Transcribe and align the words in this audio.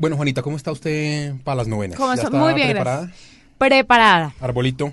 Bueno, 0.00 0.16
Juanita, 0.16 0.40
¿cómo 0.42 0.56
está 0.56 0.72
usted 0.72 1.34
para 1.44 1.56
las 1.56 1.68
novenas? 1.68 1.96
¿Cómo 1.98 2.14
¿Ya 2.14 2.22
está? 2.22 2.30
Muy 2.30 2.54
bien, 2.54 2.70
preparada? 2.70 3.00
gracias. 3.06 3.28
Preparada. 3.58 4.34
Arbolito, 4.40 4.92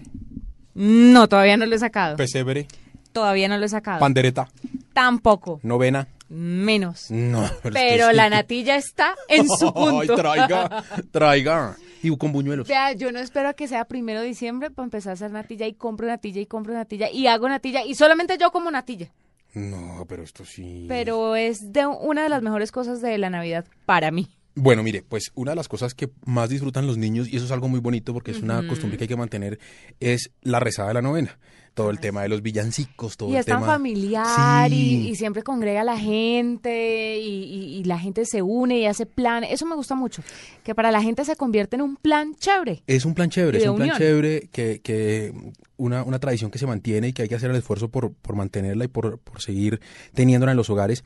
No, 0.75 1.29
todavía 1.29 1.55
no 1.57 1.65
lo 1.65 1.75
he 1.75 1.79
sacado. 1.79 2.17
pesebre, 2.17 2.67
Todavía 3.13 3.47
no 3.47 3.57
lo 3.57 3.65
he 3.65 3.69
sacado. 3.69 3.99
pandereta, 3.99 4.49
Tampoco. 4.93 5.59
novena. 5.63 6.07
Menos. 6.29 7.09
No, 7.09 7.49
Pero 7.63 8.09
sí. 8.09 8.15
la 8.15 8.29
natilla 8.29 8.75
está 8.75 9.15
en 9.29 9.47
su 9.47 9.73
punto. 9.73 10.01
Ay, 10.01 10.07
traiga, 10.09 10.83
traiga. 11.09 11.77
Y 12.03 12.15
con 12.17 12.33
buñuelos. 12.33 12.67
Vea, 12.67 12.91
yo 12.91 13.11
no 13.13 13.19
espero 13.19 13.47
a 13.49 13.53
que 13.53 13.67
sea 13.69 13.85
primero 13.85 14.19
de 14.19 14.27
diciembre 14.27 14.69
para 14.69 14.83
empezar 14.83 15.11
a 15.11 15.13
hacer 15.13 15.31
natilla 15.31 15.65
y 15.67 15.73
compro 15.73 16.05
natilla 16.05 16.41
y 16.41 16.45
compro 16.45 16.73
natilla 16.73 17.09
y 17.09 17.27
hago 17.27 17.47
natilla 17.47 17.83
y 17.85 17.95
solamente 17.95 18.37
yo 18.37 18.51
como 18.51 18.69
natilla. 18.69 19.09
No, 19.53 20.05
pero 20.07 20.21
esto 20.23 20.43
sí. 20.45 20.85
Pero 20.89 21.35
es 21.37 21.71
de 21.71 21.87
una 21.87 22.23
de 22.23 22.29
las 22.29 22.41
mejores 22.43 22.71
cosas 22.73 23.01
de 23.01 23.17
la 23.17 23.29
Navidad 23.29 23.65
para 23.85 24.11
mí. 24.11 24.27
Bueno, 24.59 24.81
mire, 24.81 25.03
pues 25.07 25.31
una 25.35 25.51
de 25.51 25.55
las 25.55 25.67
cosas 25.67 25.93
que 25.93 26.09
más 26.25 26.49
disfrutan 26.49 26.87
los 26.87 26.97
niños, 26.97 27.27
y 27.31 27.35
eso 27.37 27.45
es 27.45 27.51
algo 27.51 27.67
muy 27.67 27.79
bonito 27.79 28.11
porque 28.13 28.31
es 28.31 28.41
una 28.41 28.67
costumbre 28.67 28.97
que 28.97 29.03
hay 29.03 29.07
que 29.07 29.15
mantener, 29.15 29.59
es 29.99 30.31
la 30.41 30.59
rezada 30.59 30.87
de 30.89 30.93
la 30.95 31.01
novena. 31.03 31.37
Todo 31.75 31.91
el 31.91 31.99
tema 31.99 32.23
de 32.23 32.29
los 32.29 32.41
villancicos, 32.41 33.17
todo 33.17 33.29
Y 33.29 33.33
el 33.33 33.41
es 33.41 33.45
tan 33.45 33.57
tema. 33.59 33.73
familiar 33.73 34.71
y, 34.71 34.75
Sí. 34.75 35.09
y 35.09 35.15
siempre 35.15 35.43
congrega 35.43 35.81
a 35.81 35.83
la 35.83 35.99
gente 35.99 37.19
y, 37.19 37.43
y- 37.43 37.75
y 37.77 37.83
la 37.83 37.99
gente 37.99 38.25
se 38.25 38.41
une 38.41 38.79
y 38.79 38.85
hace 38.87 39.05
plan. 39.05 39.43
Eso 39.43 39.67
me 39.67 39.75
gusta 39.75 39.93
mucho, 39.93 40.23
que 40.63 40.73
para 40.73 40.89
la 40.91 41.03
gente 41.03 41.23
se 41.23 41.35
convierte 41.35 41.75
en 41.75 41.83
un 41.83 41.95
plan 41.95 42.33
chévere. 42.33 42.81
Es 42.87 43.05
un 43.05 43.13
plan 43.13 43.29
chévere, 43.29 43.59
Y 43.59 43.61
es 43.61 43.67
un 43.69 43.75
plan 43.75 43.91
chévere 43.95 44.49
que, 44.51 44.81
que 44.81 45.31
una, 45.77 46.01
una 46.01 46.17
tradición 46.17 46.49
que 46.49 46.57
se 46.57 46.65
mantiene 46.65 47.09
y 47.09 47.13
que 47.13 47.21
hay 47.21 47.29
que 47.29 47.35
hacer 47.35 47.51
el 47.51 47.57
esfuerzo 47.57 47.89
por, 47.89 48.11
por 48.11 48.35
mantenerla 48.35 48.85
y 48.85 48.87
por, 48.87 49.19
por 49.19 49.39
seguir 49.39 49.79
teniéndola 50.15 50.53
en 50.53 50.57
los 50.57 50.71
hogares. 50.71 51.03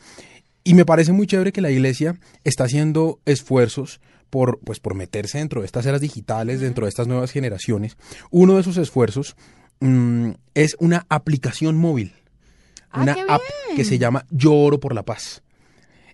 Y 0.63 0.73
me 0.73 0.85
parece 0.85 1.11
muy 1.11 1.27
chévere 1.27 1.51
que 1.51 1.61
la 1.61 1.71
iglesia 1.71 2.19
está 2.43 2.65
haciendo 2.65 3.19
esfuerzos 3.25 3.99
por, 4.29 4.59
pues, 4.59 4.79
por 4.79 4.95
meterse 4.95 5.39
dentro 5.39 5.61
de 5.61 5.65
estas 5.65 5.85
eras 5.85 6.01
digitales, 6.01 6.61
dentro 6.61 6.85
de 6.85 6.89
estas 6.89 7.07
nuevas 7.07 7.31
generaciones. 7.31 7.97
Uno 8.29 8.55
de 8.55 8.61
esos 8.61 8.77
esfuerzos 8.77 9.35
mm, 9.79 10.31
es 10.53 10.75
una 10.79 11.05
aplicación 11.09 11.77
móvil, 11.77 12.13
Ah, 12.91 13.01
una 13.01 13.15
app 13.29 13.41
que 13.75 13.85
se 13.85 13.97
llama 13.97 14.25
Yo 14.29 14.53
Oro 14.53 14.79
por 14.79 14.93
la 14.93 15.03
Paz. 15.03 15.43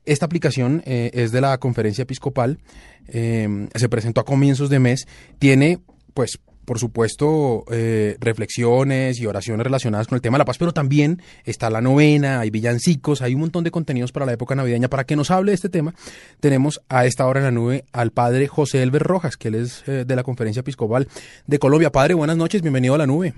Esta 0.06 0.26
aplicación 0.26 0.84
eh, 0.86 1.12
es 1.14 1.32
de 1.32 1.42
la 1.42 1.58
conferencia 1.58 2.04
episcopal, 2.04 2.60
eh, 3.08 3.68
se 3.76 3.90
presentó 3.90 4.22
a 4.22 4.26
comienzos 4.26 4.70
de 4.70 4.80
mes, 4.80 5.08
tiene, 5.40 5.80
pues, 6.14 6.40
por 6.68 6.80
supuesto, 6.80 7.64
eh, 7.72 8.18
reflexiones 8.20 9.22
y 9.22 9.26
oraciones 9.26 9.64
relacionadas 9.64 10.06
con 10.06 10.18
el 10.18 10.22
tema 10.22 10.36
de 10.36 10.40
la 10.40 10.46
paz, 10.46 10.58
pero 10.58 10.74
también 10.74 11.22
está 11.46 11.70
la 11.70 11.80
novena, 11.80 12.42
hay 12.42 12.50
villancicos, 12.50 13.22
hay 13.22 13.36
un 13.36 13.40
montón 13.40 13.64
de 13.64 13.72
contenidos 13.72 14.12
para 14.12 14.26
la 14.26 14.34
época 14.34 14.54
navideña. 14.54 14.90
Para 14.90 15.06
que 15.06 15.16
nos 15.16 15.32
hable 15.32 15.52
de 15.52 15.56
este 15.56 15.70
tema, 15.70 15.94
tenemos 16.42 16.82
a 16.90 17.06
esta 17.06 17.26
hora 17.26 17.40
en 17.40 17.46
la 17.46 17.52
nube 17.52 17.86
al 17.94 18.12
padre 18.12 18.50
José 18.50 18.84
Elber 18.84 19.02
Rojas, 19.02 19.38
que 19.38 19.48
él 19.48 19.56
es 19.56 19.88
eh, 19.88 20.04
de 20.04 20.16
la 20.18 20.24
conferencia 20.24 20.60
episcopal 20.60 21.08
de 21.48 21.58
Colombia. 21.58 21.90
Padre, 21.90 22.16
buenas 22.16 22.36
noches, 22.36 22.62
bienvenido 22.62 22.96
a 22.96 22.98
la 22.98 23.08
nube. 23.08 23.34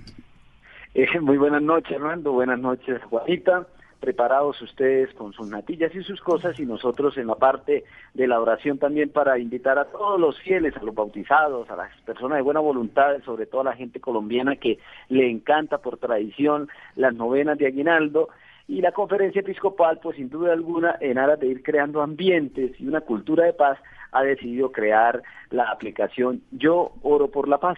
Eh, 0.95 1.05
muy 1.21 1.37
buenas 1.37 1.61
noches, 1.61 1.91
Hernando. 1.91 2.31
Buenas 2.31 2.59
noches, 2.59 2.99
Juanita. 3.11 3.67
Preparados 3.99 4.61
ustedes 4.61 5.13
con 5.13 5.33
sus 5.33 5.49
natillas 5.49 5.93
y 5.93 6.03
sus 6.03 6.21
cosas 6.21 6.59
y 6.59 6.65
nosotros 6.65 7.17
en 7.17 7.27
la 7.27 7.35
parte 7.35 7.83
de 8.13 8.27
la 8.27 8.39
oración 8.39 8.77
también 8.77 9.09
para 9.09 9.37
invitar 9.37 9.77
a 9.77 9.85
todos 9.85 10.19
los 10.19 10.39
fieles, 10.39 10.75
a 10.77 10.83
los 10.83 10.95
bautizados, 10.95 11.69
a 11.69 11.75
las 11.75 11.91
personas 12.01 12.37
de 12.37 12.41
buena 12.41 12.61
voluntad, 12.61 13.21
sobre 13.25 13.45
todo 13.45 13.61
a 13.61 13.65
la 13.65 13.75
gente 13.75 13.99
colombiana 13.99 14.55
que 14.55 14.79
le 15.09 15.29
encanta 15.29 15.79
por 15.79 15.97
tradición 15.97 16.69
las 16.95 17.13
novenas 17.13 17.57
de 17.57 17.67
Aguinaldo. 17.67 18.29
Y 18.67 18.81
la 18.81 18.91
conferencia 18.91 19.41
episcopal, 19.41 19.99
pues 20.01 20.15
sin 20.15 20.29
duda 20.29 20.53
alguna, 20.53 20.95
en 21.01 21.17
aras 21.17 21.39
de 21.39 21.47
ir 21.47 21.63
creando 21.63 22.01
ambientes 22.01 22.79
y 22.79 22.87
una 22.87 23.01
cultura 23.01 23.45
de 23.45 23.53
paz, 23.53 23.79
ha 24.11 24.23
decidido 24.23 24.71
crear 24.71 25.21
la 25.49 25.71
aplicación 25.71 26.43
Yo 26.51 26.93
Oro 27.01 27.29
por 27.29 27.47
la 27.47 27.57
Paz. 27.57 27.77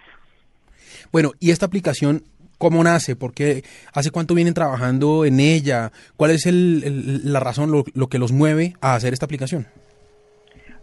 Bueno, 1.12 1.32
¿y 1.40 1.52
esta 1.52 1.66
aplicación 1.66 2.24
cómo 2.62 2.84
nace? 2.84 3.16
¿Por 3.16 3.34
qué? 3.34 3.64
¿Hace 3.94 4.12
cuánto 4.12 4.36
vienen 4.36 4.54
trabajando 4.54 5.26
en 5.26 5.40
ella? 5.40 5.92
¿Cuál 6.16 6.32
es 6.32 6.46
el- 6.46 7.34
la 7.34 7.40
razón, 7.40 7.72
lo, 7.72 7.84
lo 7.96 8.08
que 8.08 8.20
los 8.20 8.32
mueve 8.32 8.76
a 8.82 8.94
hacer 8.94 9.12
esta 9.14 9.26
aplicación? 9.26 9.66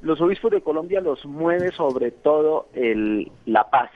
Los 0.03 0.21
obispos 0.21 0.51
de 0.51 0.61
Colombia 0.61 1.01
los 1.01 1.25
mueve 1.25 1.71
sobre 1.73 2.11
todo 2.11 2.69
el, 2.75 3.31
la 3.47 3.71
paz. 3.71 3.91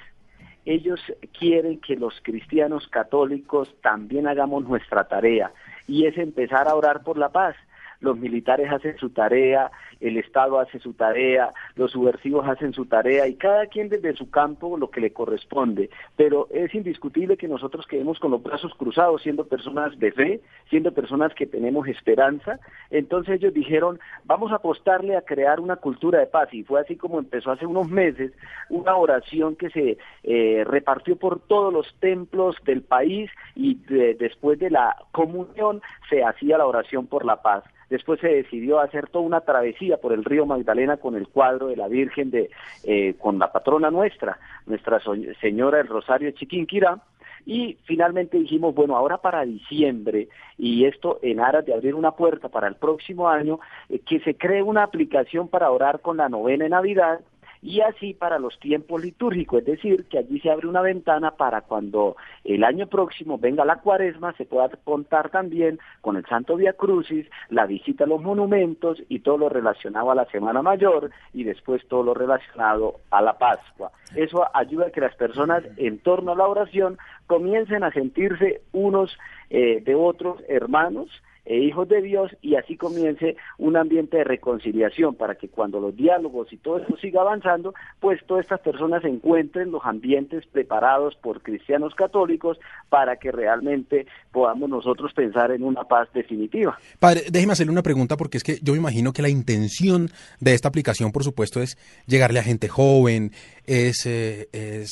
Ellos 0.65 1.01
quieren 1.39 1.81
que 1.81 1.97
los 1.97 2.15
cristianos 2.23 2.87
católicos 2.89 3.69
también 3.83 4.29
hagamos 4.29 4.63
nuestra 4.65 5.09
tarea 5.09 5.51
y 5.89 6.07
es 6.07 6.17
empezar 6.19 6.69
a 6.69 6.77
orar 6.77 7.03
por 7.03 7.19
la 7.19 7.31
paz. 7.31 7.57
Los 8.03 8.19
militares 8.19 8.71
hacen 8.71 8.99
su 8.99 9.11
tarea, 9.11 9.71
el 10.01 10.17
Estado 10.19 10.59
hace 10.61 10.79
su 10.81 10.93
tarea, 10.93 11.51
los 11.77 11.93
subversivos 11.93 12.47
hacen 12.47 12.73
su 12.75 12.85
tarea 12.87 13.27
y 13.29 13.37
cada 13.37 13.67
quien 13.67 13.89
desde 13.89 14.15
su 14.15 14.29
campo 14.31 14.77
lo 14.77 14.91
que 14.91 15.01
le 15.01 15.13
corresponde. 15.13 15.89
Pero 16.17 16.49
es 16.53 16.75
indiscutible 16.75 17.37
que 17.37 17.49
nosotros 17.49 17.87
quedemos 17.87 18.19
con 18.19 18.33
los 18.33 18.43
brazos 18.43 18.75
cruzados, 18.75 19.23
siendo 19.23 19.47
personas 19.47 19.99
de 19.99 20.13
fe, 20.13 20.41
siendo 20.69 20.93
personas 20.93 21.33
que 21.35 21.47
tenemos 21.47 21.87
esperanza. 21.89 22.59
Entonces 22.91 23.37
ellos 23.37 23.55
dijeron, 23.55 24.01
vamos 24.25 24.53
a 24.53 24.57
apostarle 24.57 25.17
a 25.17 25.23
crear 25.23 25.61
una 25.61 25.77
cultura 25.77 26.19
de 26.19 26.27
paz. 26.27 26.53
Y 26.53 26.65
fue 26.65 26.81
así 26.81 26.97
como 26.97 27.19
empezó 27.21 27.53
hace 27.53 27.65
unos 27.67 27.89
meses 27.89 28.33
una 28.69 28.97
oración 28.97 29.55
que 29.55 29.71
se 29.71 29.99
eh, 30.25 30.65
repartió 30.67 31.15
por 31.17 31.39
todos 31.41 31.73
los 31.73 31.95
templos 32.01 32.57
del 32.65 32.83
país 32.83 33.31
y 33.55 33.77
de- 33.77 34.15
después 34.15 34.59
de 34.59 34.71
la 34.71 34.97
comunión 35.13 35.81
se 36.11 36.25
hacía 36.25 36.59
la 36.59 36.67
oración 36.67 37.07
por 37.07 37.25
la 37.25 37.41
paz. 37.43 37.63
Después 37.93 38.21
se 38.21 38.29
decidió 38.29 38.81
hacer 38.81 39.11
toda 39.11 39.23
una 39.23 39.43
travesía 39.43 39.99
por 39.99 40.15
el 40.15 40.25
río 40.25 40.47
Magdalena 40.47 40.97
con 40.97 41.15
el 41.15 41.29
cuadro 41.29 41.67
de 41.67 41.77
la 41.77 41.89
Virgen 41.89 42.31
de 42.31 42.49
eh, 42.85 43.17
con 43.19 43.39
la 43.39 43.53
patrona 43.53 43.91
nuestra, 43.91 44.39
Nuestra 44.65 44.99
Señora 45.43 45.77
del 45.77 45.89
Rosario 45.89 46.29
de 46.29 46.35
Chiquinquirá. 46.35 47.03
Y 47.45 47.77
finalmente 47.85 48.39
dijimos, 48.39 48.75
bueno, 48.75 48.97
ahora 48.97 49.19
para 49.19 49.45
diciembre, 49.45 50.29
y 50.57 50.87
esto 50.87 51.19
en 51.21 51.39
aras 51.41 51.67
de 51.67 51.75
abrir 51.75 51.95
una 51.95 52.13
puerta 52.13 52.49
para 52.49 52.67
el 52.67 52.77
próximo 52.77 53.29
año, 53.29 53.61
eh, 53.91 53.99
que 53.99 54.21
se 54.21 54.37
cree 54.37 54.63
una 54.63 54.85
aplicación 54.85 55.49
para 55.49 55.71
orar 55.71 56.01
con 56.01 56.17
la 56.17 56.31
novena 56.31 56.65
de 56.65 56.71
Navidad 56.71 57.21
y 57.63 57.81
así 57.81 58.13
para 58.13 58.41
los 58.41 58.59
tiempos 58.59 59.01
litúrgicos, 59.01 59.61
es 59.61 59.67
decir, 59.67 60.05
que 60.07 60.19
allí 60.19 60.41
se 60.41 60.51
abre 60.51 60.67
una 60.67 60.83
ventana 60.83 61.31
para 61.31 61.61
cuando 61.61 62.17
el 62.43 62.65
año 62.65 62.89
próximo 62.89 63.39
venga 63.39 63.65
la 63.65 63.77
cuaresma, 63.77 64.33
se 64.33 64.45
pueda 64.45 64.69
contar 64.83 65.31
también 65.31 65.79
con 66.01 66.17
el 66.17 66.27
Santo 66.27 66.57
Via 66.57 66.73
Crucis, 66.73 67.27
la 67.51 67.67
visita 67.67 68.03
a 68.03 68.09
los 68.09 68.21
monumentos 68.21 69.01
y 69.09 69.21
todo 69.21 69.39
lo 69.39 69.49
relacionado 69.49 70.11
a 70.11 70.17
la 70.17 70.25
Semana 70.27 70.61
Mayor 70.61 71.11
y 71.33 71.45
después 71.45 71.87
todo 71.87 72.03
lo 72.03 72.15
relacionado 72.15 72.97
a 73.11 73.23
la 73.23 73.39
Pascua. 73.39 73.93
Eso 74.17 74.45
ayuda 74.53 74.87
a 74.87 74.91
que 74.91 75.01
las 75.01 75.15
personas 75.15 75.63
en 75.77 76.01
torno 76.01 76.33
a 76.33 76.37
la 76.37 76.49
oración 76.49 76.99
comiencen 77.29 77.85
a 77.85 77.93
sentirse 77.93 78.63
unos 78.73 79.17
eh, 79.51 79.81
de 79.85 79.95
otros 79.95 80.43
hermanos 80.49 81.09
e 81.45 81.59
hijos 81.59 81.89
de 81.89 82.01
Dios 82.03 82.31
y 82.41 82.55
así 82.55 82.77
comience 82.77 83.37
un 83.59 83.77
ambiente 83.77 84.19
de 84.19 84.25
reconciliación 84.25 85.15
para 85.17 85.35
que 85.35 85.49
cuando 85.49 85.81
los 85.81 85.97
diálogos 85.97 86.53
y 86.53 86.57
todo 86.57 86.79
esto 86.79 86.97
siga 86.99 87.23
avanzando, 87.23 87.75
pues 88.01 88.21
todas 88.27 88.45
estas 88.45 88.61
personas 88.61 89.05
encuentren 89.05 89.73
los 89.73 89.83
ambientes 89.85 90.47
preparados 90.47 91.17
por 91.17 91.43
cristianos 91.43 91.95
católicos 91.95 92.59
para 92.89 93.17
que 93.17 93.33
realmente 93.33 94.07
podamos 94.31 94.71
nosotros 94.71 95.13
pensar 95.15 95.51
en 95.51 95.65
una 95.65 95.85
paz 95.85 96.09
definitiva. 96.15 96.79
Padre, 96.99 97.23
déjeme 97.31 97.55
hacerle 97.55 97.73
una 97.73 97.83
pregunta 97.83 98.17
porque 98.17 98.39
es 98.39 98.45
que 98.45 98.59
yo 98.63 98.73
me 98.73 98.79
imagino 98.79 99.13
que 99.13 99.23
la 99.23 99.29
intención 99.29 100.11
de 100.41 100.55
esta 100.55 100.69
aplicación, 100.69 101.11
por 101.11 101.25
supuesto, 101.25 101.61
es 101.61 101.77
llegarle 102.07 102.39
a 102.39 102.45
gente 102.45 102.69
joven, 102.69 103.33
es, 103.67 104.07
eh, 104.07 104.49
eh, 104.53 104.85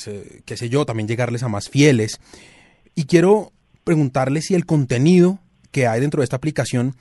qué 0.44 0.56
sé 0.56 0.68
yo, 0.68 0.84
también 0.84 1.08
llegarles 1.08 1.42
a 1.42 1.48
más 1.48 1.68
fieles. 1.68 2.20
Y 2.94 3.04
quiero 3.04 3.52
preguntarle 3.84 4.42
si 4.42 4.54
el 4.54 4.66
contenido 4.66 5.38
que 5.70 5.86
hay 5.86 6.00
dentro 6.00 6.20
de 6.20 6.24
esta 6.24 6.36
aplicación 6.36 6.94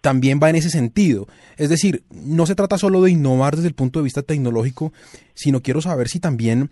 también 0.00 0.40
va 0.42 0.50
en 0.50 0.56
ese 0.56 0.68
sentido. 0.68 1.26
Es 1.56 1.70
decir, 1.70 2.02
no 2.10 2.44
se 2.44 2.54
trata 2.54 2.76
solo 2.76 3.00
de 3.02 3.12
innovar 3.12 3.54
desde 3.54 3.68
el 3.68 3.74
punto 3.74 4.00
de 4.00 4.04
vista 4.04 4.22
tecnológico, 4.22 4.92
sino 5.32 5.60
quiero 5.60 5.80
saber 5.80 6.08
si 6.08 6.20
también 6.20 6.70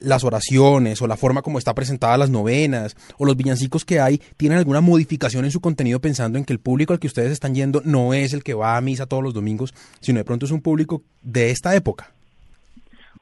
las 0.00 0.24
oraciones 0.24 1.00
o 1.00 1.06
la 1.06 1.16
forma 1.16 1.42
como 1.42 1.58
está 1.58 1.74
presentada 1.74 2.16
las 2.16 2.30
novenas 2.30 2.96
o 3.18 3.24
los 3.24 3.36
villancicos 3.36 3.84
que 3.84 4.00
hay 4.00 4.18
tienen 4.36 4.58
alguna 4.58 4.80
modificación 4.80 5.44
en 5.44 5.50
su 5.50 5.60
contenido 5.60 6.00
pensando 6.00 6.38
en 6.38 6.44
que 6.44 6.52
el 6.52 6.58
público 6.58 6.92
al 6.92 6.98
que 6.98 7.06
ustedes 7.06 7.30
están 7.30 7.54
yendo 7.54 7.82
no 7.84 8.14
es 8.14 8.32
el 8.32 8.42
que 8.42 8.54
va 8.54 8.76
a 8.76 8.80
misa 8.80 9.06
todos 9.06 9.22
los 9.22 9.34
domingos, 9.34 9.72
sino 10.00 10.18
de 10.18 10.24
pronto 10.24 10.46
es 10.46 10.52
un 10.52 10.62
público 10.62 11.02
de 11.22 11.50
esta 11.50 11.76
época. 11.76 12.10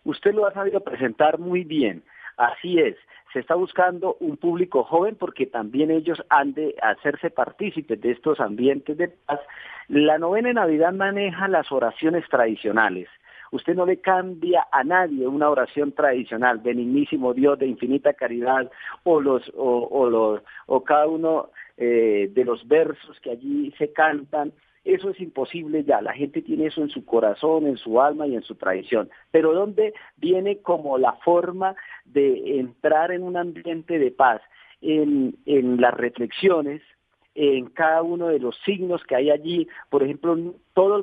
Usted 0.05 0.33
lo 0.33 0.47
ha 0.47 0.55
sabido 0.55 0.81
presentar 0.81 1.39
muy 1.39 1.65
bien. 1.65 2.03
Así 2.37 2.79
es. 2.79 2.97
Se 3.33 3.41
está 3.41 3.55
buscando 3.55 4.17
un 4.21 4.37
público 4.37 4.83
joven 4.85 5.17
porque 5.17 5.47
también 5.47 5.91
ellos 5.91 6.23
han 6.29 6.53
de 6.53 6.75
hacerse 6.83 7.31
partícipes 7.31 8.01
de 8.01 8.11
estos 8.11 8.41
ambientes 8.41 8.97
de 8.97 9.09
paz. 9.09 9.41
La 9.89 10.19
novena 10.19 10.49
de 10.49 10.55
Navidad 10.55 10.93
maneja 10.93 11.49
las 11.49 11.71
oraciones 11.71 12.29
tradicionales. 12.29 13.09
Usted 13.53 13.75
no 13.75 13.87
le 13.87 14.01
cambia 14.01 14.67
a 14.71 14.85
nadie 14.85 15.27
una 15.27 15.51
oración 15.51 15.93
tradicional, 15.93 16.59
benignísimo 16.59 17.35
Dios 17.35 17.59
de 17.59 17.67
infinita 17.67 18.13
caridad, 18.13 18.71
o 19.03 19.21
los, 19.21 19.51
o, 19.57 19.89
o 19.91 20.09
los, 20.09 20.43
o 20.67 20.85
cada 20.85 21.09
uno 21.09 21.51
eh, 21.77 22.31
de 22.33 22.45
los 22.45 22.67
versos 22.69 23.19
que 23.21 23.31
allí 23.31 23.73
se 23.79 23.93
cantan 23.93 24.53
Eso 24.85 25.11
es 25.11 25.21
imposible 25.21 25.85
ya, 25.85 26.01
la 26.01 26.15
gente 26.15 26.41
tiene 26.41 26.67
eso 26.67 26.81
en 26.81 26.89
su 26.89 27.05
corazón, 27.05 27.67
en 27.67 27.77
su 27.77 28.01
alma 28.01 28.27
y 28.27 28.35
en 28.35 28.43
su 28.43 28.55
tradición. 28.55 29.11
Pero 29.31 29.53
¿dónde 29.53 29.93
viene 30.17 30.59
como 30.63 30.97
la 30.97 31.13
forma 31.25 31.77
de 32.05 32.59
entrar 32.59 33.13
en 33.13 33.23
un 33.23 33.37
ambiente 33.37 33.99
de 33.99 34.11
paz? 34.11 34.41
En, 34.81 35.37
en 35.45 35.79
las 35.79 35.93
reflexiones, 35.93 36.81
en 37.35 37.67
cada 37.71 38.03
uno 38.03 38.29
de 38.29 38.39
los 38.39 38.57
signos 38.65 39.03
que 39.05 39.17
hay 39.17 39.31
allí. 39.31 39.69
Por 39.89 40.03
ejemplo, 40.03 40.37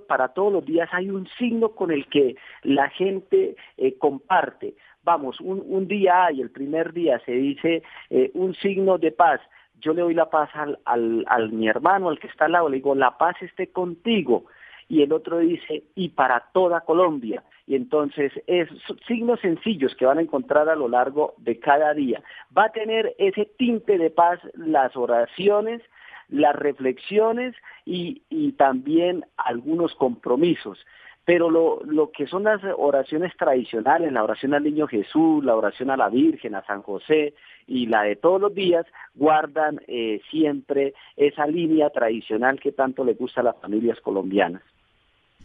para 0.08 0.30
todos 0.30 0.52
los 0.52 0.66
días 0.66 0.90
hay 0.92 1.10
un 1.10 1.28
signo 1.38 1.70
con 1.70 1.92
el 1.92 2.08
que 2.08 2.36
la 2.64 2.90
gente 2.90 3.56
eh, 3.78 3.98
comparte. 3.98 4.76
Vamos, 5.04 5.40
un, 5.40 5.64
un, 5.66 5.88
día 5.88 6.26
hay, 6.26 6.42
el 6.42 6.52
primer 6.52 6.92
día 6.94 7.20
se 7.26 7.32
dice 7.32 7.82
eh, 8.10 8.32
un 8.34 8.54
signo 8.56 8.98
de 8.98 9.12
paz. 9.12 9.40
Yo 9.80 9.94
le 9.94 10.02
doy 10.02 10.14
la 10.14 10.30
paz 10.30 10.50
al, 10.54 10.80
al, 10.86 11.26
al 11.28 11.52
mi 11.52 11.68
hermano, 11.68 12.10
al 12.10 12.20
que 12.20 12.28
está 12.28 12.46
al 12.46 12.54
lado, 12.54 12.70
le 12.70 12.78
digo, 12.78 12.96
la 12.96 13.18
paz 13.18 13.36
esté 13.42 13.68
contigo. 13.68 14.46
Y 14.90 15.02
el 15.02 15.12
otro 15.12 15.40
dice, 15.40 15.84
y 15.96 16.10
para 16.10 16.40
toda 16.54 16.82
Colombia 16.82 17.44
y 17.68 17.76
entonces 17.76 18.32
es 18.48 18.70
signos 19.08 19.42
sencillos 19.42 19.94
que 19.96 20.06
van 20.06 20.18
a 20.18 20.22
encontrar 20.22 20.70
a 20.70 20.76
lo 20.76 20.88
largo 20.88 21.36
de 21.38 21.60
cada 21.60 21.94
día. 21.94 22.24
Va 22.58 22.66
a 22.66 22.72
tener 22.72 23.14
ese 23.20 23.46
tinte 23.58 23.98
de 23.98 24.10
paz 24.10 24.40
las 24.54 24.96
oraciones, 24.96 25.82
las 26.30 26.56
reflexiones 26.56 27.56
y, 27.86 28.22
y 28.30 28.54
también 28.54 29.26
algunos 29.36 29.94
compromisos. 29.96 30.80
Pero 31.28 31.50
lo, 31.52 31.82
lo 31.84 32.10
que 32.10 32.26
son 32.26 32.46
las 32.46 32.62
oraciones 32.78 33.36
tradicionales, 33.36 34.14
la 34.14 34.24
oración 34.24 34.54
al 34.54 34.64
Niño 34.64 34.88
Jesús, 34.88 35.44
la 35.44 35.58
oración 35.58 35.90
a 35.90 35.98
la 35.98 36.08
Virgen, 36.08 36.56
a 36.56 36.66
San 36.66 36.82
José 36.82 37.34
y 37.68 37.88
la 37.88 38.04
de 38.04 38.16
todos 38.16 38.40
los 38.40 38.56
días, 38.56 38.86
guardan 39.14 39.82
eh, 39.88 40.22
siempre 40.32 40.94
esa 41.18 41.46
línea 41.46 41.90
tradicional 41.90 42.62
que 42.62 42.72
tanto 42.72 43.04
le 43.04 43.14
gusta 43.16 43.42
a 43.42 43.44
las 43.44 43.60
familias 43.60 44.00
colombianas. 44.00 44.62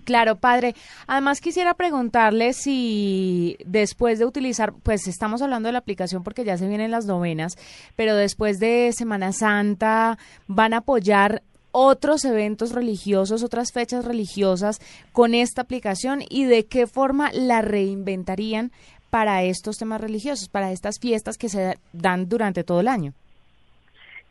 Claro, 0.04 0.36
padre. 0.36 0.74
Además 1.08 1.40
quisiera 1.40 1.74
preguntarle 1.74 2.52
si 2.52 3.56
después 3.64 4.20
de 4.20 4.24
utilizar, 4.24 4.72
pues 4.84 5.08
estamos 5.08 5.42
hablando 5.42 5.68
de 5.68 5.72
la 5.72 5.78
aplicación 5.80 6.22
porque 6.22 6.44
ya 6.44 6.56
se 6.56 6.68
vienen 6.68 6.92
las 6.92 7.06
novenas, 7.06 7.56
pero 7.96 8.14
después 8.14 8.60
de 8.60 8.92
Semana 8.92 9.32
Santa 9.32 10.16
van 10.46 10.74
a 10.74 10.78
apoyar 10.78 11.42
otros 11.72 12.24
eventos 12.24 12.72
religiosos, 12.72 13.42
otras 13.42 13.72
fechas 13.72 14.04
religiosas 14.04 14.78
con 15.12 15.34
esta 15.34 15.62
aplicación 15.62 16.20
y 16.28 16.44
de 16.44 16.66
qué 16.66 16.86
forma 16.86 17.30
la 17.32 17.62
reinventarían 17.62 18.70
para 19.10 19.42
estos 19.42 19.76
temas 19.78 20.00
religiosos, 20.00 20.48
para 20.48 20.70
estas 20.70 20.98
fiestas 21.00 21.36
que 21.36 21.48
se 21.48 21.74
dan 21.92 22.28
durante 22.28 22.64
todo 22.64 22.80
el 22.80 22.88
año. 22.88 23.12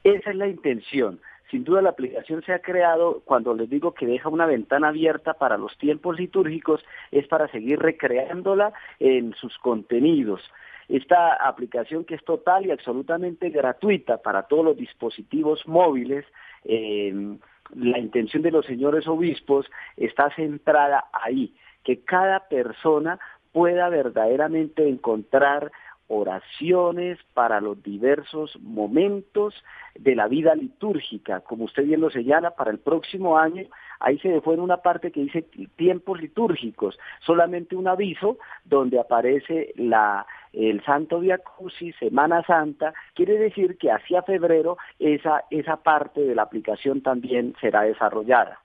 Esa 0.03 0.31
es 0.31 0.35
la 0.35 0.47
intención 0.47 1.19
sin 1.51 1.65
duda 1.65 1.81
la 1.81 1.89
aplicación 1.89 2.41
se 2.43 2.53
ha 2.53 2.59
creado, 2.59 3.21
cuando 3.25 3.53
les 3.53 3.69
digo 3.69 3.93
que 3.93 4.05
deja 4.05 4.29
una 4.29 4.45
ventana 4.45 4.87
abierta 4.87 5.33
para 5.33 5.57
los 5.57 5.77
tiempos 5.77 6.17
litúrgicos, 6.17 6.81
es 7.11 7.27
para 7.27 7.49
seguir 7.49 7.77
recreándola 7.77 8.71
en 8.99 9.33
sus 9.33 9.57
contenidos. 9.57 10.41
Esta 10.87 11.33
aplicación 11.33 12.05
que 12.05 12.15
es 12.15 12.23
total 12.23 12.65
y 12.65 12.71
absolutamente 12.71 13.49
gratuita 13.49 14.17
para 14.19 14.43
todos 14.43 14.63
los 14.63 14.77
dispositivos 14.77 15.67
móviles, 15.67 16.25
eh, 16.65 17.37
la 17.75 17.99
intención 17.99 18.43
de 18.43 18.51
los 18.51 18.65
señores 18.65 19.07
obispos 19.07 19.65
está 19.97 20.29
centrada 20.35 21.05
ahí, 21.13 21.55
que 21.83 22.01
cada 22.01 22.47
persona 22.47 23.19
pueda 23.51 23.89
verdaderamente 23.89 24.87
encontrar 24.87 25.71
oraciones 26.07 27.17
para 27.33 27.61
los 27.61 27.81
diversos 27.81 28.59
momentos 28.59 29.53
de 29.95 30.15
la 30.15 30.27
vida 30.27 30.55
litúrgica, 30.55 31.39
como 31.39 31.65
usted 31.65 31.85
bien 31.85 32.01
lo 32.01 32.09
señala, 32.09 32.51
para 32.51 32.71
el 32.71 32.79
próximo 32.79 33.37
año, 33.37 33.63
ahí 34.01 34.19
se 34.19 34.29
dejó 34.29 34.53
en 34.53 34.59
una 34.59 34.77
parte 34.77 35.11
que 35.11 35.21
dice 35.21 35.45
tiempos 35.75 36.21
litúrgicos, 36.21 36.97
solamente 37.25 37.75
un 37.75 37.87
aviso 37.87 38.37
donde 38.65 38.99
aparece 38.99 39.73
la 39.75 40.25
el 40.53 40.83
Santo 40.83 41.19
Via 41.21 41.37
Crucis, 41.37 41.95
Semana 41.97 42.43
Santa, 42.43 42.93
quiere 43.13 43.37
decir 43.37 43.77
que 43.77 43.89
hacia 43.89 44.21
febrero 44.23 44.77
esa, 44.99 45.45
esa 45.49 45.77
parte 45.77 46.21
de 46.21 46.35
la 46.35 46.41
aplicación 46.41 47.01
también 47.01 47.55
será 47.61 47.83
desarrollada. 47.83 48.59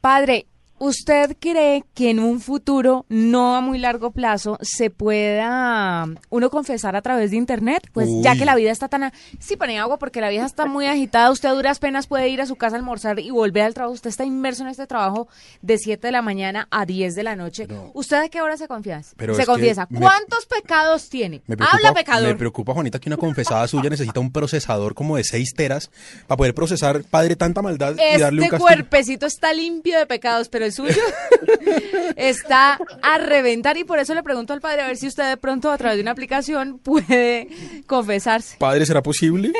Padre, 0.00 0.46
¿Usted 0.84 1.36
cree 1.38 1.84
que 1.94 2.10
en 2.10 2.18
un 2.18 2.40
futuro, 2.40 3.06
no 3.08 3.54
a 3.54 3.60
muy 3.60 3.78
largo 3.78 4.10
plazo, 4.10 4.58
se 4.62 4.90
pueda 4.90 6.08
uno 6.28 6.50
confesar 6.50 6.96
a 6.96 7.02
través 7.02 7.30
de 7.30 7.36
Internet? 7.36 7.88
Pues 7.92 8.08
ya 8.20 8.34
que 8.34 8.44
la 8.44 8.56
vida 8.56 8.72
está 8.72 8.88
tan... 8.88 9.12
Sí, 9.38 9.54
pone 9.54 9.78
agua 9.78 10.00
porque 10.00 10.20
la 10.20 10.28
vida 10.28 10.44
está 10.44 10.66
muy 10.66 10.86
agitada. 10.86 11.30
Usted 11.30 11.50
a 11.50 11.52
duras 11.52 11.78
penas 11.78 12.08
puede 12.08 12.28
ir 12.30 12.40
a 12.40 12.46
su 12.46 12.56
casa 12.56 12.74
a 12.74 12.80
almorzar 12.80 13.20
y 13.20 13.30
volver 13.30 13.62
al 13.62 13.74
trabajo. 13.74 13.94
Usted 13.94 14.10
está 14.10 14.24
inmerso 14.24 14.64
en 14.64 14.70
este 14.70 14.88
trabajo 14.88 15.28
de 15.60 15.78
7 15.78 16.04
de 16.04 16.10
la 16.10 16.20
mañana 16.20 16.66
a 16.72 16.84
10 16.84 17.14
de 17.14 17.22
la 17.22 17.36
noche. 17.36 17.68
¿Usted 17.94 18.16
a 18.16 18.28
qué 18.28 18.42
hora 18.42 18.56
se 18.56 18.66
confiesa? 18.66 19.14
se 19.16 19.46
confiesa. 19.46 19.86
¿Cuántos 19.86 20.46
pecados 20.46 21.08
tiene? 21.08 21.42
Habla 21.60 21.94
pecador. 21.94 22.26
Me 22.26 22.34
preocupa, 22.34 22.74
Juanita, 22.74 22.98
que 22.98 23.08
una 23.08 23.18
confesada 23.18 23.68
suya 23.68 23.88
necesita 23.88 24.18
un 24.18 24.32
procesador 24.32 24.94
como 24.94 25.16
de 25.16 25.22
6 25.22 25.54
teras 25.54 25.92
para 26.26 26.38
poder 26.38 26.54
procesar, 26.56 27.04
padre, 27.04 27.36
tanta 27.36 27.62
maldad 27.62 27.94
y 27.94 28.18
darle 28.18 28.40
un 28.40 28.44
Este 28.46 28.58
cuerpecito 28.58 29.26
está 29.26 29.52
limpio 29.52 29.96
de 29.96 30.06
pecados, 30.06 30.48
pero 30.48 30.71
suyo 30.72 31.02
está 32.16 32.78
a 33.02 33.18
reventar 33.18 33.76
y 33.76 33.84
por 33.84 33.98
eso 33.98 34.14
le 34.14 34.22
pregunto 34.22 34.52
al 34.52 34.60
padre 34.60 34.82
a 34.82 34.86
ver 34.86 34.96
si 34.96 35.06
usted 35.06 35.28
de 35.28 35.36
pronto 35.36 35.70
a 35.70 35.78
través 35.78 35.96
de 35.96 36.02
una 36.02 36.10
aplicación 36.12 36.78
puede 36.78 37.48
confesarse. 37.86 38.58
Padre, 38.58 38.86
¿será 38.86 39.02
posible? 39.02 39.52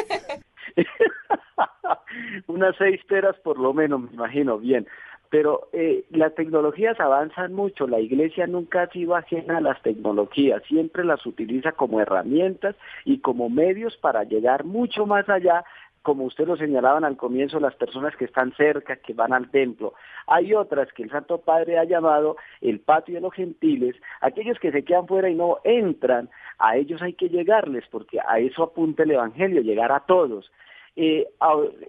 Unas 2.46 2.74
seis 2.76 3.00
teras 3.08 3.36
por 3.44 3.58
lo 3.58 3.72
menos, 3.72 4.00
me 4.00 4.12
imagino, 4.12 4.58
bien. 4.58 4.86
Pero 5.30 5.68
eh, 5.72 6.04
las 6.10 6.34
tecnologías 6.34 7.00
avanzan 7.00 7.54
mucho, 7.54 7.86
la 7.86 8.00
iglesia 8.00 8.46
nunca 8.46 8.82
ha 8.82 8.90
sido 8.90 9.16
ajena 9.16 9.56
a 9.56 9.60
las 9.62 9.80
tecnologías, 9.80 10.62
siempre 10.64 11.04
las 11.04 11.24
utiliza 11.24 11.72
como 11.72 12.02
herramientas 12.02 12.76
y 13.06 13.20
como 13.20 13.48
medios 13.48 13.96
para 13.96 14.24
llegar 14.24 14.64
mucho 14.64 15.06
más 15.06 15.26
allá 15.30 15.64
como 16.02 16.25
usted 16.25 16.46
lo 16.46 16.56
señalaban 16.56 17.04
al 17.04 17.16
comienzo, 17.16 17.60
las 17.60 17.75
personas 17.76 18.14
que 18.16 18.25
están 18.25 18.52
cerca, 18.54 18.96
que 18.96 19.14
van 19.14 19.32
al 19.32 19.50
templo. 19.50 19.94
Hay 20.26 20.54
otras 20.54 20.93
que 20.93 21.04
el 21.04 21.10
Santo 21.10 21.38
Padre 21.38 21.78
ha 21.78 21.84
llamado 21.84 22.37
el 22.60 22.81
patio 22.81 23.14
de 23.14 23.20
los 23.20 23.32
gentiles, 23.32 23.96
aquellos 24.20 24.58
que 24.58 24.72
se 24.72 24.84
quedan 24.84 25.06
fuera 25.06 25.31
y 25.31 25.34
no 25.34 25.58
entran, 25.64 26.28
a 26.58 26.76
ellos 26.76 27.00
hay 27.02 27.14
que 27.14 27.28
llegarles, 27.28 27.84
porque 27.90 28.19
a 28.20 28.38
eso 28.38 28.62
apunta 28.62 29.04
el 29.04 29.12
Evangelio, 29.12 29.62
llegar 29.62 29.93
a 29.93 30.00
todos. 30.00 30.50
Eh, 30.94 31.26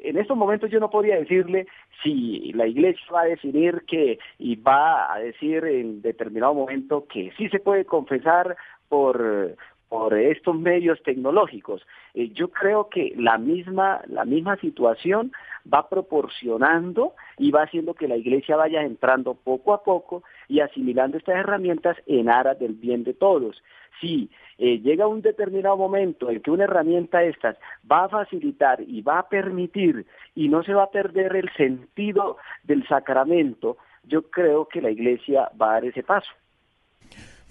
en 0.03 0.17
estos 0.17 0.37
momentos 0.37 0.71
yo 0.71 0.79
no 0.79 0.89
podría 0.89 1.17
decirle 1.17 1.67
si 2.01 2.53
la 2.53 2.67
iglesia 2.67 3.05
va 3.13 3.21
a 3.21 3.25
decidir 3.25 3.83
que 3.85 4.17
y 4.39 4.55
va 4.55 5.13
a 5.13 5.19
decir 5.19 5.65
en 5.65 6.01
determinado 6.01 6.53
momento 6.53 7.05
que 7.07 7.33
sí 7.37 7.49
se 7.49 7.59
puede 7.59 7.83
confesar 7.83 8.55
por 8.87 9.57
por 9.93 10.15
estos 10.15 10.55
medios 10.55 11.03
tecnológicos. 11.03 11.85
Eh, 12.15 12.29
yo 12.33 12.47
creo 12.47 12.89
que 12.89 13.13
la 13.15 13.37
misma, 13.37 14.01
la 14.07 14.25
misma 14.25 14.57
situación 14.57 15.31
va 15.71 15.87
proporcionando 15.87 17.13
y 17.37 17.51
va 17.51 17.61
haciendo 17.61 17.93
que 17.93 18.07
la 18.07 18.17
iglesia 18.17 18.55
vaya 18.55 18.81
entrando 18.81 19.35
poco 19.35 19.71
a 19.71 19.83
poco 19.83 20.23
y 20.47 20.61
asimilando 20.61 21.17
estas 21.17 21.35
herramientas 21.35 21.95
en 22.07 22.27
aras 22.27 22.57
del 22.57 22.73
bien 22.73 23.03
de 23.03 23.13
todos. 23.13 23.61
Si 24.01 24.31
eh, 24.57 24.79
llega 24.79 25.05
un 25.05 25.21
determinado 25.21 25.77
momento 25.77 26.31
en 26.31 26.41
que 26.41 26.49
una 26.49 26.63
herramienta 26.63 27.19
de 27.19 27.29
estas 27.29 27.55
va 27.89 28.05
a 28.05 28.09
facilitar 28.09 28.81
y 28.81 29.03
va 29.03 29.19
a 29.19 29.29
permitir 29.29 30.07
y 30.33 30.49
no 30.49 30.63
se 30.63 30.73
va 30.73 30.85
a 30.85 30.91
perder 30.91 31.35
el 31.35 31.51
sentido 31.55 32.37
del 32.63 32.83
sacramento, 32.87 33.77
yo 34.05 34.23
creo 34.23 34.67
que 34.67 34.81
la 34.81 34.89
iglesia 34.89 35.51
va 35.61 35.67
a 35.67 35.73
dar 35.73 35.85
ese 35.85 36.01
paso. 36.01 36.31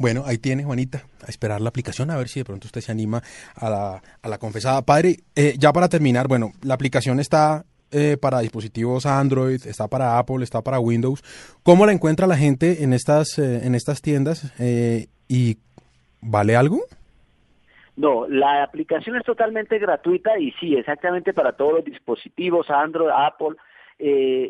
Bueno, 0.02 0.24
ahí 0.26 0.36
tiene, 0.36 0.64
Juanita, 0.64 1.04
a 1.24 1.30
esperar 1.30 1.60
la 1.60 1.68
aplicación, 1.68 2.10
a 2.10 2.16
ver 2.16 2.26
si 2.26 2.40
de 2.40 2.44
pronto 2.44 2.66
usted 2.66 2.80
se 2.80 2.90
anima 2.90 3.22
a 3.54 3.70
la, 3.70 4.02
a 4.20 4.28
la 4.28 4.36
confesada. 4.36 4.82
Padre, 4.82 5.18
eh, 5.36 5.54
ya 5.56 5.72
para 5.72 5.88
terminar, 5.88 6.26
bueno, 6.26 6.50
la 6.64 6.74
aplicación 6.74 7.20
está 7.20 7.62
eh, 7.92 8.16
para 8.20 8.40
dispositivos 8.40 9.06
Android, 9.06 9.64
está 9.64 9.86
para 9.86 10.18
Apple, 10.18 10.42
está 10.42 10.60
para 10.60 10.80
Windows. 10.80 11.22
¿Cómo 11.62 11.86
la 11.86 11.92
encuentra 11.92 12.26
la 12.26 12.36
gente 12.36 12.82
en 12.82 12.94
estas, 12.94 13.38
eh, 13.38 13.64
en 13.64 13.76
estas 13.76 14.02
tiendas? 14.02 14.52
¿Y 15.28 15.58
vale 16.20 16.56
algo? 16.56 16.80
No, 17.94 18.26
la 18.26 18.64
aplicación 18.64 19.14
es 19.14 19.22
totalmente 19.22 19.78
gratuita 19.78 20.36
y 20.36 20.50
sí, 20.58 20.74
exactamente 20.74 21.32
para 21.32 21.52
todos 21.52 21.74
los 21.74 21.84
dispositivos 21.84 22.68
Android, 22.70 23.12
Apple. 23.14 23.54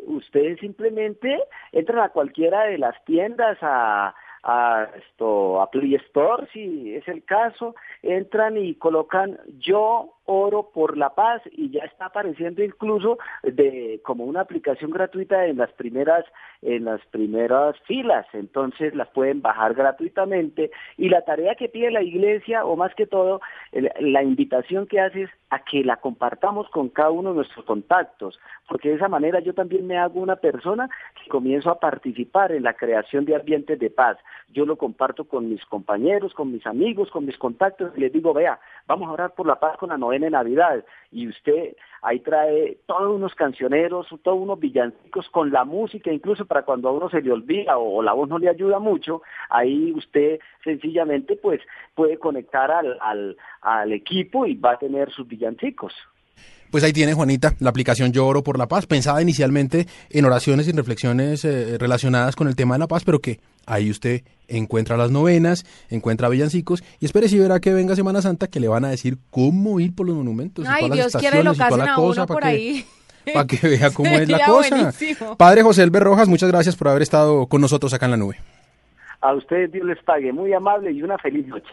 ustedes 0.07 0.59
simplemente 0.61 1.39
entran 1.73 1.99
a 1.99 2.09
cualquiera 2.09 2.63
de 2.63 2.79
las 2.79 2.95
tiendas, 3.05 3.59
a 3.61 4.15
a 4.43 4.89
esto 4.97 5.61
a 5.61 5.71
Play 5.71 5.95
Store 5.97 6.49
si 6.53 6.95
es 6.95 7.07
el 7.09 7.25
caso, 7.25 7.75
entran 8.03 8.57
y 8.57 8.75
colocan 8.75 9.39
yo 9.59 10.15
Oro 10.25 10.71
por 10.73 10.97
la 10.97 11.11
Paz 11.15 11.43
y 11.51 11.71
ya 11.71 11.85
está 11.85 12.07
apareciendo 12.07 12.63
incluso 12.63 13.19
de 13.43 14.01
como 14.05 14.25
una 14.25 14.41
aplicación 14.41 14.91
gratuita 14.91 15.47
en 15.47 15.59
las 15.59 15.73
primeras 15.73 16.25
en 16.63 16.85
las 16.85 17.05
primeras 17.07 17.77
filas, 17.87 18.25
entonces 18.33 18.95
las 18.95 19.09
pueden 19.09 19.43
bajar 19.43 19.75
gratuitamente 19.75 20.71
y 20.97 21.09
la 21.09 21.23
tarea 21.23 21.57
que 21.57 21.69
pide 21.69 21.91
la 21.91 22.03
iglesia 22.03 22.65
o 22.65 22.77
más 22.77 22.95
que 22.95 23.07
todo 23.07 23.41
la 23.73 24.23
invitación 24.23 24.87
que 24.87 25.01
hace 25.01 25.23
es 25.23 25.31
a 25.51 25.59
que 25.65 25.85
la 25.85 25.97
compartamos 25.97 26.69
con 26.71 26.89
cada 26.89 27.11
uno 27.11 27.31
de 27.31 27.37
nuestros 27.37 27.65
contactos, 27.67 28.39
porque 28.69 28.91
de 28.91 28.95
esa 28.95 29.09
manera 29.09 29.41
yo 29.41 29.55
también 29.55 29.87
me 29.87 29.99
hago 29.99 30.21
una 30.21 30.37
persona 30.37 30.89
que 31.23 31.29
comienzo 31.29 31.71
a 31.71 31.81
participar 31.81 32.53
en 32.53 32.63
la 32.63 32.75
creación 32.75 33.25
de 33.25 33.37
ambientes 33.37 33.79
de 33.79 33.91
paz. 33.91 34.17
Yo 34.49 34.65
lo 34.65 34.77
comparto 34.77 35.25
con 35.25 35.51
mis 35.51 35.65
compañeros, 35.67 36.33
con 36.35 36.53
mis 36.53 36.67
amigos, 36.67 37.11
con 37.11 37.27
mis 37.27 37.37
contactos 37.37 37.93
y 37.97 38.01
les 38.01 38.13
digo, 38.13 38.33
vea, 38.33 38.61
vamos 38.87 39.09
a 39.09 39.13
orar 39.13 39.35
por 39.35 39.47
la 39.47 39.59
paz 39.61 39.77
con 39.79 39.91
la 39.91 39.99
novena 39.99 40.27
de 40.27 40.31
Navidad. 40.31 40.85
Y 41.11 41.29
usted 41.29 41.77
ahí 42.03 42.21
trae 42.21 42.79
todos 42.87 43.15
unos 43.15 43.35
cancioneros, 43.35 44.09
todos 44.23 44.39
unos 44.39 44.59
villancicos 44.59 45.29
con 45.31 45.51
la 45.51 45.65
música, 45.65 46.13
incluso 46.13 46.47
para 46.47 46.63
cuando 46.63 46.89
a 46.89 46.93
uno 46.93 47.09
se 47.09 47.23
le 47.23 47.33
olvida 47.33 47.79
o, 47.79 48.03
la 48.03 48.13
voz 48.13 48.29
no 48.29 48.39
le 48.39 48.49
ayuda 48.49 48.79
mucho, 48.79 49.23
ahí 49.51 49.93
usted 49.93 50.41
sencillamente 50.65 51.37
pues 51.37 51.61
puede 51.95 52.19
conectar 52.19 52.71
al, 52.71 52.99
al, 53.01 53.37
al 53.61 53.93
equipo 53.93 54.47
y 54.47 54.55
va 54.55 54.73
a 54.73 54.79
tener 54.79 55.11
sus 55.11 55.27
villancicos 55.29 55.95
pues 56.73 56.83
ahí 56.85 56.93
tiene 56.95 57.13
Juanita, 57.13 57.55
la 57.61 57.69
aplicación 57.69 58.13
Yo 58.13 58.27
Oro 58.27 58.43
por 58.43 58.59
la 58.59 58.67
Paz, 58.67 58.87
pensada 58.87 59.21
inicialmente 59.21 59.87
en 60.09 60.25
oraciones 60.25 60.67
y 60.67 60.73
reflexiones 60.73 61.45
eh, 61.45 61.77
relacionadas 61.79 62.35
con 62.35 62.49
el 62.49 62.57
tema 62.57 62.75
de 62.75 62.79
la 62.79 62.89
paz, 62.89 63.05
pero 63.05 63.21
que 63.21 63.41
ahí 63.67 63.91
usted 63.91 64.23
encuentra 64.49 64.97
las 64.97 65.11
novenas, 65.11 65.67
encuentra 65.91 66.31
villancicos 66.31 66.83
y 66.99 67.05
espere 67.05 67.29
si 67.29 67.39
verá 67.39 67.61
que 67.61 67.75
venga 67.75 67.95
Semana 67.95 68.23
Santa 68.23 68.47
que 68.47 68.59
le 68.59 68.69
van 68.69 68.87
a 68.87 68.89
decir 68.89 69.19
cómo 69.31 69.81
ir 69.81 69.95
por 69.95 70.07
los 70.07 70.17
monumentos. 70.17 70.67
Ay, 70.67 70.89
Dios 70.89 71.15
quiere 71.15 71.45
lo 71.45 71.55
casen 71.55 71.83
a 71.83 71.99
uno 71.99 72.27
por 72.27 72.43
ahí. 72.43 72.85
Para 73.35 73.47
que 73.47 73.69
vea 73.69 73.91
cómo 73.95 74.09
es 74.09 74.29
la 74.29 74.47
cosa. 74.47 74.93
Padre 75.37 75.63
José 75.63 75.83
Elber 75.83 76.03
Rojas, 76.03 76.27
muchas 76.27 76.51
gracias 76.51 76.75
por 76.75 76.89
haber 76.89 77.03
estado 77.03 77.47
con 77.49 77.61
nosotros 77.61 77.93
acá 77.93 78.07
en 78.07 78.13
la 78.13 78.17
nube. 78.17 78.39
A 79.21 79.35
ustedes 79.35 79.71
Dios 79.71 79.87
les 79.87 80.03
pague, 80.03 80.33
muy 80.33 80.55
amable 80.55 80.91
y 80.91 81.03
una 81.03 81.19
feliz 81.19 81.47
noche. 81.47 81.73